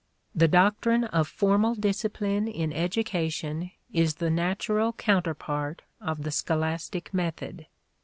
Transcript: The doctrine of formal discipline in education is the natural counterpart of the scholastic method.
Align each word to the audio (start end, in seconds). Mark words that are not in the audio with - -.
The 0.33 0.47
doctrine 0.47 1.03
of 1.03 1.27
formal 1.27 1.75
discipline 1.75 2.47
in 2.47 2.73
education 2.73 3.69
is 3.93 4.15
the 4.15 4.31
natural 4.31 4.93
counterpart 4.93 5.83
of 6.01 6.23
the 6.23 6.31
scholastic 6.31 7.13
method. 7.13 7.67